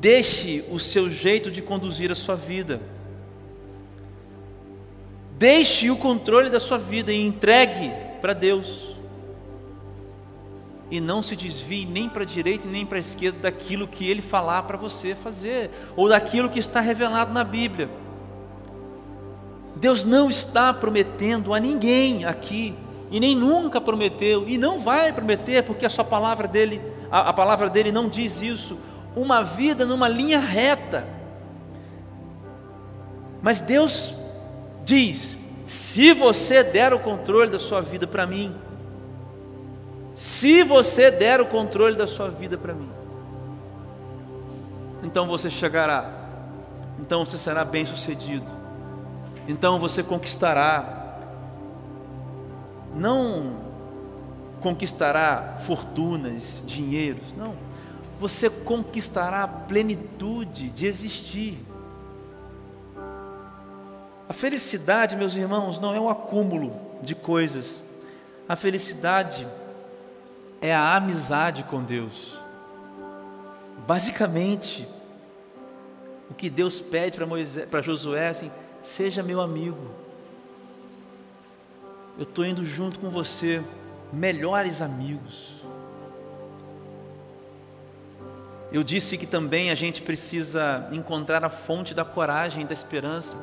[0.00, 2.80] deixe o seu jeito de conduzir a sua vida.
[5.36, 8.93] Deixe o controle da sua vida e entregue para Deus
[10.90, 14.22] e não se desvie nem para a direita nem para a esquerda daquilo que ele
[14.22, 17.88] falar para você fazer, ou daquilo que está revelado na Bíblia.
[19.76, 22.74] Deus não está prometendo a ninguém aqui,
[23.10, 26.80] e nem nunca prometeu, e não vai prometer, porque a sua palavra dele,
[27.10, 28.78] a, a palavra dele não diz isso,
[29.16, 31.06] uma vida numa linha reta.
[33.42, 34.14] Mas Deus
[34.84, 38.54] diz: se você der o controle da sua vida para mim,
[40.14, 42.88] se você der o controle da sua vida para mim,
[45.02, 46.08] então você chegará,
[47.00, 48.46] então você será bem sucedido,
[49.48, 51.18] então você conquistará,
[52.94, 53.56] não
[54.60, 57.56] conquistará fortunas, dinheiros, não,
[58.20, 61.58] você conquistará a plenitude de existir.
[64.26, 67.82] A felicidade, meus irmãos, não é um acúmulo de coisas,
[68.48, 69.63] a felicidade é
[70.64, 72.38] é a amizade com Deus.
[73.86, 74.88] Basicamente,
[76.30, 78.50] o que Deus pede para Moisés, para Josué, é assim,
[78.80, 79.90] seja meu amigo.
[82.16, 83.62] Eu estou indo junto com você,
[84.10, 85.50] melhores amigos.
[88.72, 93.36] Eu disse que também a gente precisa encontrar a fonte da coragem da esperança,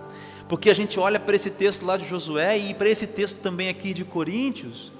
[0.50, 3.70] porque a gente olha para esse texto lá de Josué e para esse texto também
[3.70, 4.92] aqui de Coríntios,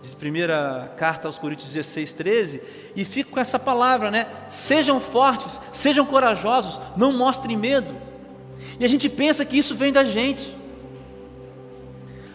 [0.00, 2.62] diz primeira carta aos Coríntios 16, 13,
[2.96, 4.26] e fico com essa palavra, né?
[4.48, 7.94] Sejam fortes, sejam corajosos, não mostrem medo.
[8.78, 10.56] E a gente pensa que isso vem da gente.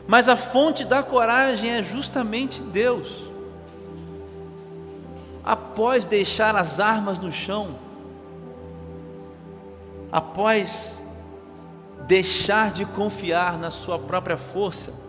[0.07, 3.25] Mas a fonte da coragem é justamente Deus.
[5.43, 7.75] Após deixar as armas no chão,
[10.11, 11.01] após
[12.07, 15.04] deixar de confiar na sua própria força,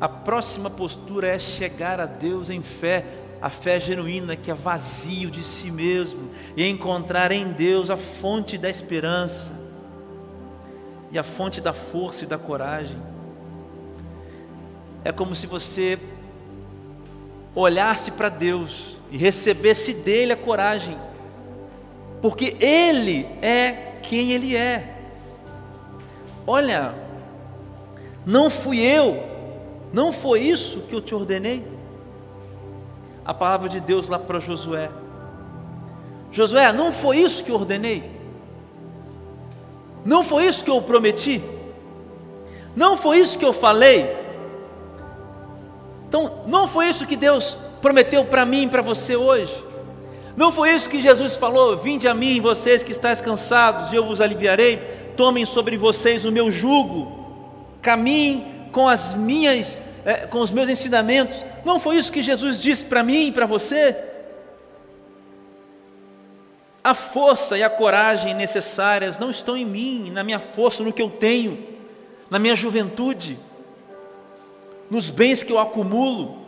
[0.00, 3.04] a próxima postura é chegar a Deus em fé,
[3.40, 8.58] a fé genuína que é vazio de si mesmo e encontrar em Deus a fonte
[8.58, 9.52] da esperança
[11.10, 12.98] e a fonte da força e da coragem.
[15.02, 15.98] É como se você
[17.54, 20.98] olhasse para Deus e recebesse dele a coragem,
[22.20, 24.94] porque Ele é quem Ele é.
[26.46, 26.94] Olha,
[28.26, 29.35] não fui eu
[29.96, 31.66] não foi isso que eu te ordenei?
[33.24, 34.90] A palavra de Deus lá para Josué.
[36.30, 38.04] Josué, não foi isso que eu ordenei?
[40.04, 41.42] Não foi isso que eu prometi?
[42.76, 44.14] Não foi isso que eu falei?
[46.06, 49.64] Então, não foi isso que Deus prometeu para mim e para você hoje?
[50.36, 54.04] Não foi isso que Jesus falou: Vinde a mim, vocês que estáis cansados, e eu
[54.04, 54.76] vos aliviarei.
[55.16, 57.24] Tomem sobre vocês o meu jugo,
[57.80, 61.44] caminhem com as minhas é, com os meus ensinamentos.
[61.64, 63.96] Não foi isso que Jesus disse para mim e para você?
[66.82, 71.02] A força e a coragem necessárias não estão em mim, na minha força, no que
[71.02, 71.66] eu tenho,
[72.30, 73.36] na minha juventude,
[74.88, 76.46] nos bens que eu acumulo.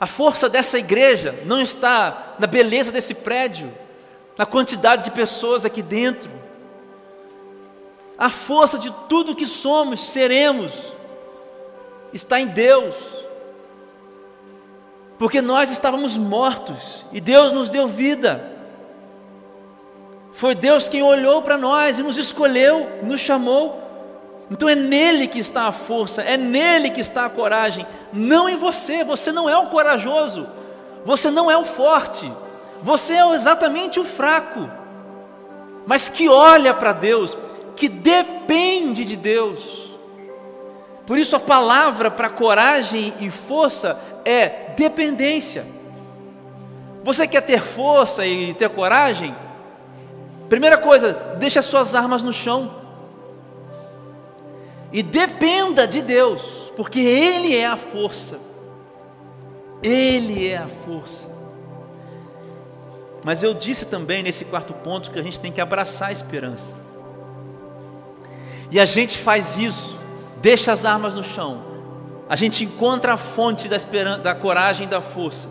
[0.00, 3.70] A força dessa igreja não está na beleza desse prédio,
[4.38, 6.30] na quantidade de pessoas aqui dentro.
[8.16, 10.90] A força de tudo que somos, seremos,
[12.12, 12.94] está em Deus.
[15.18, 18.50] Porque nós estávamos mortos e Deus nos deu vida.
[20.32, 23.80] Foi Deus quem olhou para nós e nos escolheu, nos chamou.
[24.50, 28.56] Então é nele que está a força, é nele que está a coragem, não em
[28.56, 29.04] você.
[29.04, 30.48] Você não é o corajoso,
[31.04, 32.32] você não é o forte,
[32.82, 34.68] você é exatamente o fraco,
[35.86, 37.36] mas que olha para Deus,
[37.76, 39.89] que depende de Deus.
[41.10, 45.66] Por isso a palavra para coragem e força é dependência.
[47.02, 49.34] Você quer ter força e ter coragem?
[50.48, 52.76] Primeira coisa, deixa suas armas no chão.
[54.92, 58.38] E dependa de Deus, porque Ele é a força.
[59.82, 61.28] Ele é a força.
[63.24, 66.72] Mas eu disse também nesse quarto ponto que a gente tem que abraçar a esperança.
[68.70, 69.98] E a gente faz isso,
[70.40, 71.62] deixa as armas no chão.
[72.28, 75.48] A gente encontra a fonte da esperança, da coragem e da força.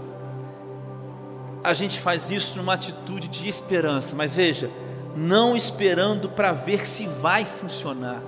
[1.63, 4.71] A gente faz isso numa atitude de esperança, mas veja,
[5.15, 8.21] não esperando para ver se vai funcionar.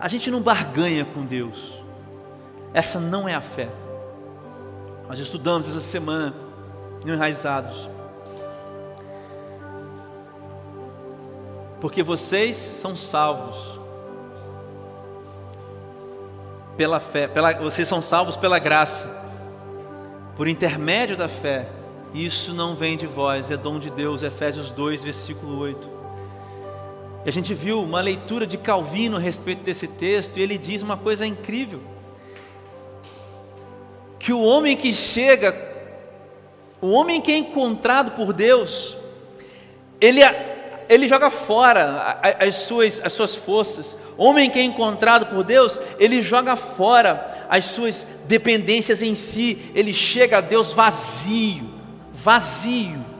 [0.00, 1.74] A gente não barganha com Deus.
[2.74, 3.68] Essa não é a fé.
[5.08, 6.34] Nós estudamos essa semana
[7.04, 7.88] no Enraizados.
[11.80, 13.85] Porque vocês são salvos
[16.76, 19.08] pela fé, pela, vocês são salvos pela graça,
[20.36, 21.68] por intermédio da fé.
[22.14, 25.96] Isso não vem de vós, é dom de Deus, Efésios 2, versículo 8.
[27.24, 30.82] E a gente viu uma leitura de Calvino a respeito desse texto, e ele diz
[30.82, 31.80] uma coisa incrível:
[34.18, 35.54] que o homem que chega,
[36.80, 38.96] o homem que é encontrado por Deus,
[40.00, 40.20] ele,
[40.88, 43.96] ele joga fora as suas, as suas forças.
[44.16, 49.92] Homem que é encontrado por Deus, ele joga fora as suas dependências em si, ele
[49.92, 51.68] chega a Deus vazio,
[52.12, 53.16] vazio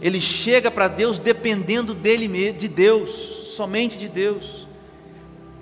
[0.00, 3.10] ele chega para Deus dependendo dele, de Deus,
[3.54, 4.66] somente de Deus.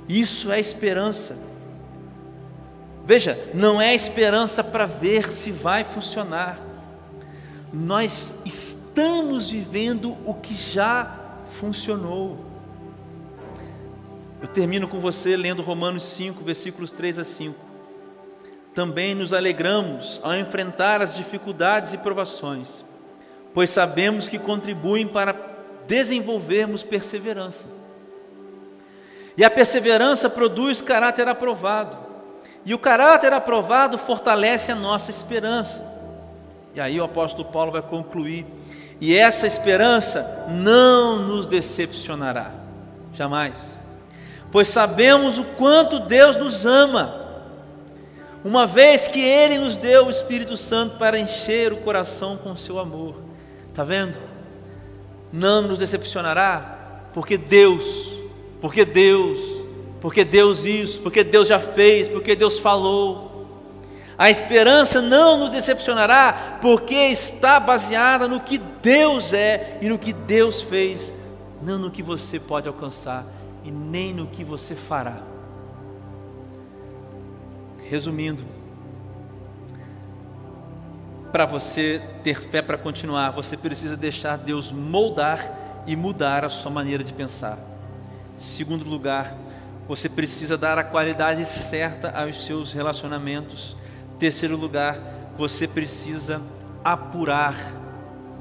[0.09, 1.37] Isso é esperança.
[3.05, 6.61] Veja, não é esperança para ver se vai funcionar.
[7.73, 8.88] Nós estamos
[9.51, 11.17] vivendo o que já
[11.53, 12.45] funcionou.
[14.41, 17.55] Eu termino com você lendo Romanos 5, versículos 3 a 5.
[18.75, 22.85] Também nos alegramos ao enfrentar as dificuldades e provações
[23.59, 25.35] pois sabemos que contribuem para
[25.87, 27.67] desenvolvermos perseverança.
[29.37, 31.99] E a perseverança produz caráter aprovado.
[32.65, 35.85] E o caráter aprovado fortalece a nossa esperança.
[36.73, 38.47] E aí o apóstolo Paulo vai concluir:
[39.01, 42.51] e essa esperança não nos decepcionará,
[43.15, 43.77] jamais,
[44.51, 47.27] pois sabemos o quanto Deus nos ama,
[48.45, 52.79] uma vez que Ele nos deu o Espírito Santo para encher o coração com seu
[52.79, 53.17] amor.
[53.69, 54.19] Está vendo?
[55.33, 58.17] Não nos decepcionará, porque Deus,
[58.61, 59.39] porque Deus,
[60.01, 63.29] porque Deus isso, porque Deus já fez, porque Deus falou.
[64.17, 70.15] A esperança não nos decepcionará, porque está baseada no que Deus é e no que
[70.15, 71.15] Deus fez,
[71.61, 73.23] não no que você pode alcançar
[73.63, 75.19] e nem no que você fará.
[77.87, 78.43] Resumindo,
[81.31, 86.71] para você ter fé para continuar, você precisa deixar Deus moldar e mudar a sua
[86.71, 87.59] maneira de pensar.
[88.39, 89.37] Segundo lugar,
[89.87, 93.77] você precisa dar a qualidade certa aos seus relacionamentos.
[94.19, 94.99] Terceiro lugar,
[95.37, 96.41] você precisa
[96.83, 97.55] apurar,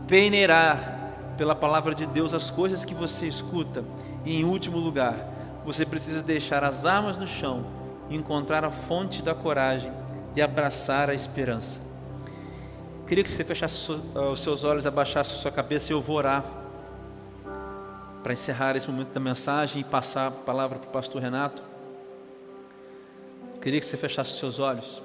[0.07, 0.97] peneirar
[1.37, 3.83] pela palavra de Deus as coisas que você escuta.
[4.25, 5.15] E em último lugar,
[5.63, 7.65] você precisa deixar as armas no chão,
[8.09, 9.91] encontrar a fonte da coragem
[10.35, 11.79] e abraçar a esperança.
[13.07, 16.43] Queria que você fechasse ah, os seus olhos, abaixasse sua cabeça e eu vou orar
[18.21, 21.63] para encerrar esse momento da mensagem e passar a palavra para o pastor Renato.
[23.61, 25.01] Queria que você fechasse os seus olhos.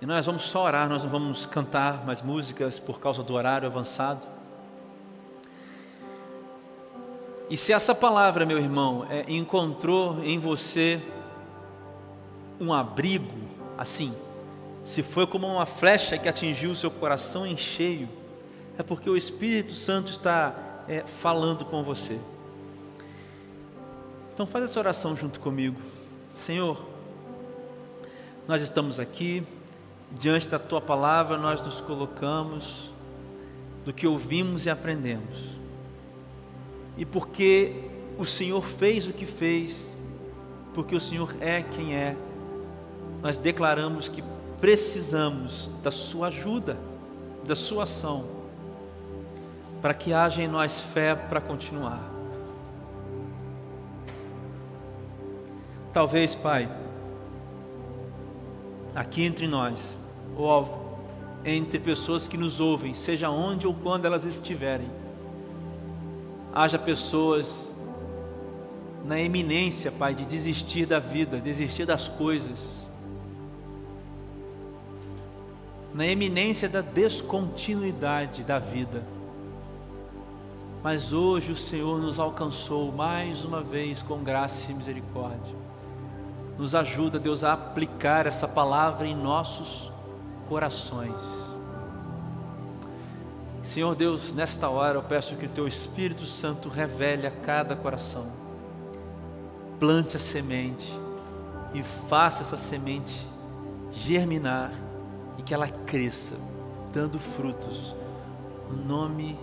[0.00, 3.66] E nós vamos só orar, nós não vamos cantar mais músicas por causa do horário
[3.66, 4.26] avançado.
[7.48, 11.00] E se essa palavra, meu irmão, é, encontrou em você
[12.60, 13.38] um abrigo,
[13.76, 14.14] assim,
[14.84, 18.08] se foi como uma flecha que atingiu o seu coração em cheio,
[18.76, 20.54] é porque o Espírito Santo está
[20.88, 22.18] é, falando com você.
[24.34, 25.80] Então faz essa oração junto comigo.
[26.34, 26.84] Senhor,
[28.48, 29.46] nós estamos aqui,
[30.18, 32.90] diante da Tua palavra, nós nos colocamos
[33.84, 35.38] do que ouvimos e aprendemos.
[36.96, 39.94] E porque o Senhor fez o que fez,
[40.72, 42.16] porque o Senhor é quem é,
[43.22, 44.22] nós declaramos que
[44.60, 46.76] precisamos da Sua ajuda,
[47.44, 48.24] da Sua ação,
[49.82, 52.00] para que haja em nós fé para continuar.
[55.92, 56.68] Talvez, Pai,
[58.94, 59.96] aqui entre nós,
[60.36, 60.84] ou
[61.44, 64.88] entre pessoas que nos ouvem, seja onde ou quando elas estiverem,
[66.52, 67.74] haja pessoas
[69.04, 72.88] na eminência, Pai, de desistir da vida, desistir das coisas,
[75.92, 79.04] na eminência da descontinuidade da vida.
[80.82, 85.54] Mas hoje o Senhor nos alcançou mais uma vez com graça e misericórdia.
[86.58, 89.93] Nos ajuda, Deus, a aplicar essa palavra em nossos
[90.48, 91.24] corações.
[93.62, 98.26] Senhor Deus, nesta hora eu peço que o Teu Espírito Santo revele a cada coração,
[99.80, 100.92] plante a semente
[101.72, 103.26] e faça essa semente
[103.90, 104.70] germinar
[105.38, 106.34] e que ela cresça,
[106.92, 107.94] dando frutos,
[108.70, 109.38] no nome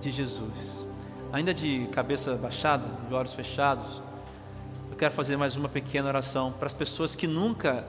[0.00, 0.86] de Jesus.
[1.30, 4.02] Ainda de cabeça baixada, de olhos fechados,
[4.90, 7.86] eu quero fazer mais uma pequena oração para as pessoas que nunca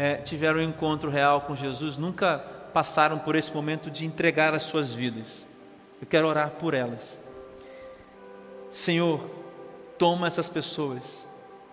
[0.00, 2.38] é, tiveram um encontro real com Jesus, nunca
[2.72, 5.44] passaram por esse momento de entregar as suas vidas.
[6.00, 7.20] Eu quero orar por elas.
[8.70, 9.20] Senhor,
[9.98, 11.02] toma essas pessoas,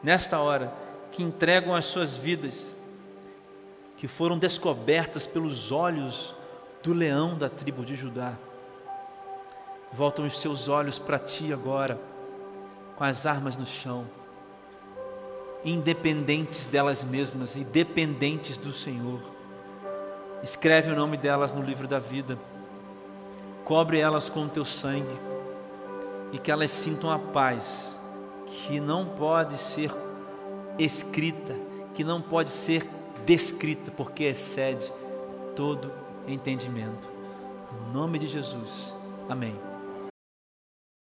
[0.04, 0.74] nesta hora,
[1.10, 2.76] que entregam as suas vidas,
[3.96, 6.36] que foram descobertas pelos olhos
[6.84, 8.34] do leão da tribo de Judá.
[9.94, 11.98] Voltam os seus olhos para ti agora,
[12.98, 14.17] com as armas no chão
[15.64, 19.20] independentes delas mesmas e dependentes do Senhor.
[20.44, 22.38] Escreve o nome delas no livro da vida,
[23.66, 25.18] cobre elas com o teu sangue
[26.32, 27.98] e que elas sintam a paz
[28.46, 29.92] que não pode ser
[30.78, 31.56] escrita,
[31.94, 32.88] que não pode ser
[33.26, 34.92] descrita, porque excede
[35.56, 35.92] todo
[36.28, 37.10] entendimento.
[37.72, 38.96] Em nome de Jesus.
[39.28, 39.67] Amém.